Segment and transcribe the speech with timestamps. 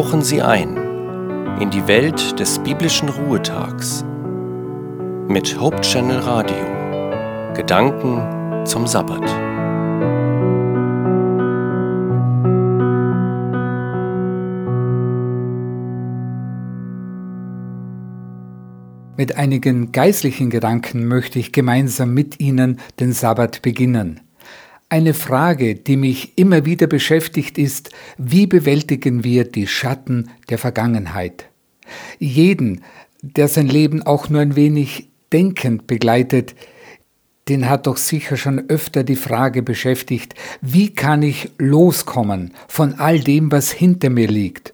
[0.00, 0.78] tauchen Sie ein
[1.60, 4.02] in die Welt des biblischen Ruhetags
[5.28, 6.56] mit Hope Channel Radio.
[7.54, 9.20] Gedanken zum Sabbat.
[19.18, 24.29] Mit einigen geistlichen Gedanken möchte ich gemeinsam mit Ihnen den Sabbat beginnen.
[24.92, 31.48] Eine Frage, die mich immer wieder beschäftigt, ist, wie bewältigen wir die Schatten der Vergangenheit?
[32.18, 32.82] Jeden,
[33.22, 36.56] der sein Leben auch nur ein wenig denkend begleitet,
[37.48, 43.20] den hat doch sicher schon öfter die Frage beschäftigt, wie kann ich loskommen von all
[43.20, 44.72] dem, was hinter mir liegt,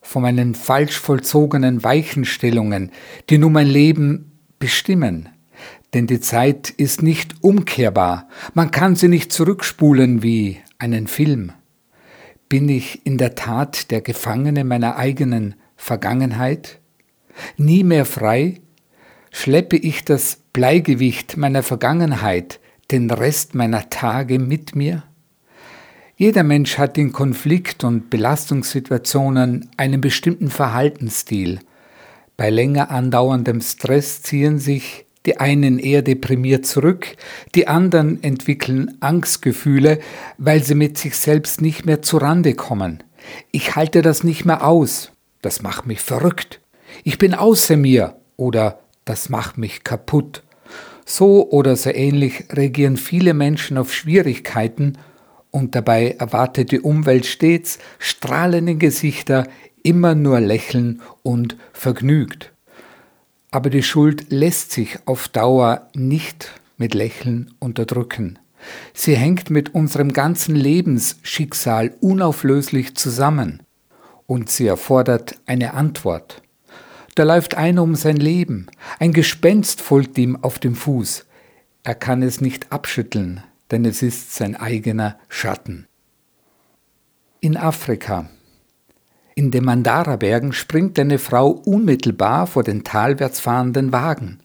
[0.00, 2.90] von meinen falsch vollzogenen Weichenstellungen,
[3.30, 5.28] die nun mein Leben bestimmen
[5.94, 11.52] denn die Zeit ist nicht umkehrbar, man kann sie nicht zurückspulen wie einen Film.
[12.48, 16.80] Bin ich in der Tat der Gefangene meiner eigenen Vergangenheit?
[17.56, 18.60] Nie mehr frei?
[19.30, 25.04] Schleppe ich das Bleigewicht meiner Vergangenheit, den Rest meiner Tage mit mir?
[26.16, 31.60] Jeder Mensch hat in Konflikt- und Belastungssituationen einen bestimmten Verhaltensstil.
[32.36, 37.16] Bei länger andauerndem Stress ziehen sich die einen eher deprimiert zurück,
[37.54, 40.00] die anderen entwickeln Angstgefühle,
[40.38, 43.02] weil sie mit sich selbst nicht mehr zurande kommen.
[43.50, 45.12] Ich halte das nicht mehr aus.
[45.42, 46.60] Das macht mich verrückt.
[47.04, 50.42] Ich bin außer mir oder das macht mich kaputt.
[51.04, 54.98] So oder so ähnlich reagieren viele Menschen auf Schwierigkeiten
[55.50, 59.46] und dabei erwartet die Umwelt stets strahlende Gesichter,
[59.82, 62.51] immer nur lächeln und vergnügt.
[63.52, 68.38] Aber die Schuld lässt sich auf Dauer nicht mit Lächeln unterdrücken.
[68.94, 73.62] Sie hängt mit unserem ganzen Lebensschicksal unauflöslich zusammen
[74.26, 76.42] und sie erfordert eine Antwort.
[77.14, 78.68] Da läuft einer um sein Leben,
[78.98, 81.26] ein Gespenst folgt ihm auf dem Fuß.
[81.82, 85.86] Er kann es nicht abschütteln, denn es ist sein eigener Schatten.
[87.40, 88.30] In Afrika
[89.34, 94.38] in den Mandara-Bergen springt eine Frau unmittelbar vor den talwärts fahrenden Wagen.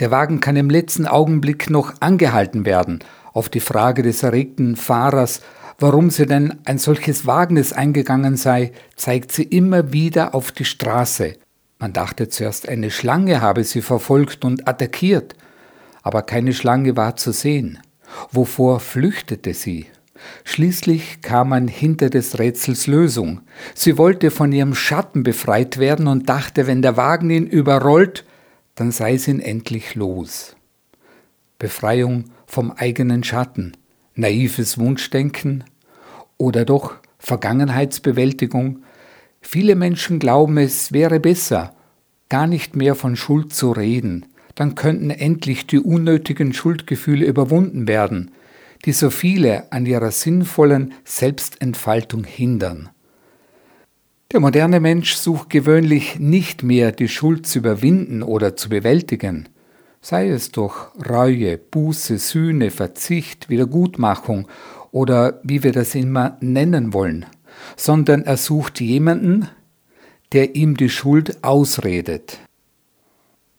[0.00, 3.00] Der Wagen kann im letzten Augenblick noch angehalten werden.
[3.32, 5.40] Auf die Frage des erregten Fahrers,
[5.78, 11.34] warum sie denn ein solches Wagnis eingegangen sei, zeigt sie immer wieder auf die Straße.
[11.78, 15.34] Man dachte zuerst, eine Schlange habe sie verfolgt und attackiert,
[16.02, 17.78] aber keine Schlange war zu sehen.
[18.30, 19.86] Wovor flüchtete sie?
[20.44, 23.40] Schließlich kam man hinter des Rätsels Lösung.
[23.74, 28.24] Sie wollte von ihrem Schatten befreit werden und dachte, wenn der Wagen ihn überrollt,
[28.74, 30.56] dann sei sie ihn endlich los.
[31.58, 33.72] Befreiung vom eigenen Schatten,
[34.14, 35.64] naives Wunschdenken
[36.38, 38.82] oder doch Vergangenheitsbewältigung.
[39.40, 41.74] Viele Menschen glauben, es wäre besser,
[42.28, 48.32] gar nicht mehr von Schuld zu reden, dann könnten endlich die unnötigen Schuldgefühle überwunden werden
[48.84, 52.90] die so viele an ihrer sinnvollen Selbstentfaltung hindern.
[54.32, 59.48] Der moderne Mensch sucht gewöhnlich nicht mehr die Schuld zu überwinden oder zu bewältigen,
[60.00, 60.74] sei es durch
[61.08, 64.48] Reue, Buße, Sühne, Verzicht, Wiedergutmachung
[64.90, 67.26] oder wie wir das immer nennen wollen,
[67.76, 69.48] sondern er sucht jemanden,
[70.32, 72.38] der ihm die Schuld ausredet,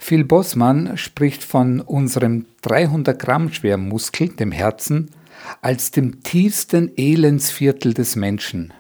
[0.06, 5.12] Phil Bossmann spricht von unserem 300 Gramm schweren Muskel, dem Herzen,
[5.62, 8.74] als dem tiefsten Elendsviertel des Menschen.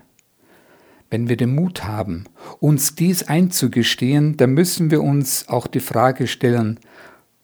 [1.09, 2.25] Wenn wir den Mut haben,
[2.59, 6.77] uns dies einzugestehen, dann müssen wir uns auch die Frage stellen,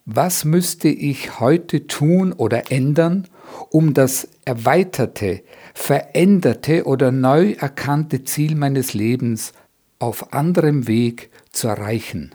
[0.05, 3.29] was müsste ich heute tun oder ändern,
[3.69, 5.41] um das erweiterte,
[5.73, 9.53] veränderte oder neu erkannte Ziel meines Lebens
[9.99, 12.33] auf anderem Weg zu erreichen?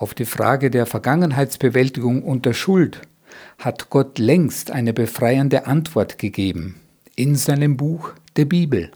[0.00, 3.02] Auf die Frage der Vergangenheitsbewältigung unter Schuld
[3.58, 6.76] hat Gott längst eine befreiende Antwort gegeben
[7.16, 8.92] in seinem Buch der Bibel.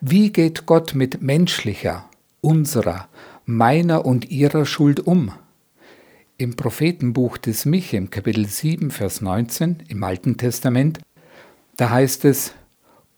[0.00, 2.08] Wie geht Gott mit menschlicher,
[2.40, 3.06] unserer,
[3.44, 5.30] meiner und ihrer Schuld um?
[6.38, 11.00] Im Prophetenbuch des Mich im Kapitel 7, Vers 19 im Alten Testament,
[11.76, 12.54] da heißt es,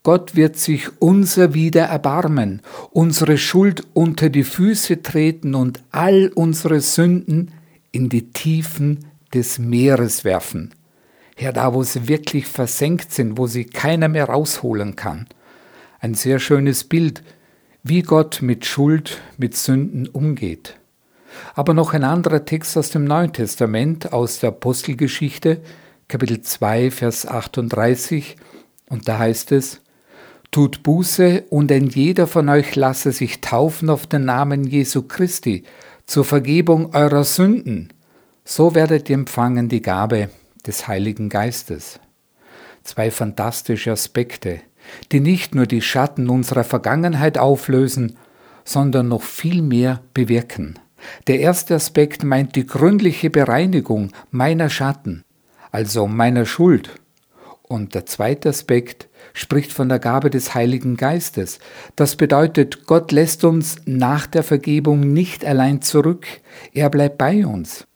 [0.02, 2.60] Gott wird sich unser wieder erbarmen,
[2.90, 7.52] unsere Schuld unter die Füße treten und all unsere Sünden
[7.92, 10.74] in die Tiefen des Meeres werfen.
[11.38, 15.28] Ja, da, wo sie wirklich versenkt sind, wo sie keiner mehr rausholen kann.
[16.00, 17.22] Ein sehr schönes Bild,
[17.84, 20.76] wie Gott mit Schuld, mit Sünden umgeht.
[21.54, 25.62] Aber noch ein anderer Text aus dem Neuen Testament, aus der Apostelgeschichte,
[26.08, 28.36] Kapitel 2, Vers 38,
[28.88, 29.80] und da heißt es,
[30.52, 35.64] Tut Buße und ein jeder von euch lasse sich taufen auf den Namen Jesu Christi
[36.04, 37.88] zur Vergebung eurer Sünden.
[38.44, 40.28] So werdet ihr empfangen die Gabe
[40.66, 42.00] des Heiligen Geistes.
[42.84, 44.60] Zwei fantastische Aspekte,
[45.10, 48.18] die nicht nur die Schatten unserer Vergangenheit auflösen,
[48.62, 50.78] sondern noch viel mehr bewirken.
[51.28, 55.24] Der erste Aspekt meint die gründliche Bereinigung meiner Schatten,
[55.70, 56.90] also meiner Schuld.
[57.72, 61.58] Und der zweite Aspekt spricht von der Gabe des Heiligen Geistes.
[61.96, 66.26] Das bedeutet, Gott lässt uns nach der Vergebung nicht allein zurück,
[66.74, 67.86] er bleibt bei uns.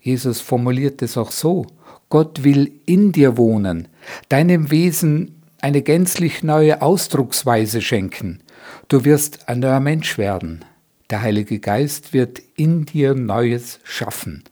[0.00, 1.66] Jesus formuliert es auch so,
[2.10, 3.88] Gott will in dir wohnen,
[4.28, 8.38] deinem Wesen eine gänzlich neue Ausdrucksweise schenken.
[8.86, 10.64] Du wirst ein neuer Mensch werden.
[11.10, 14.44] Der Heilige Geist wird in dir Neues schaffen.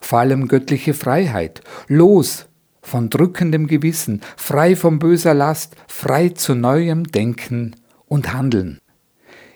[0.00, 2.46] Vor allem göttliche Freiheit, los
[2.82, 7.76] von drückendem Gewissen, frei von böser Last, frei zu neuem Denken
[8.06, 8.78] und Handeln.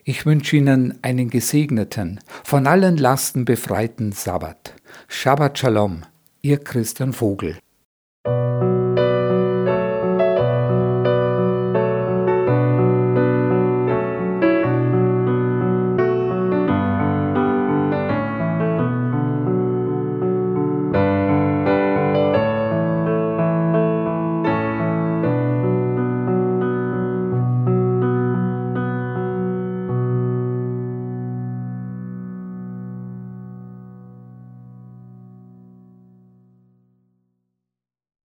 [0.04, 4.74] Ich wünsche Ihnen einen gesegneten, von allen Lasten befreiten Sabbat.
[5.08, 6.04] Shabbat Shalom,
[6.42, 7.58] Ihr Christian Vogel.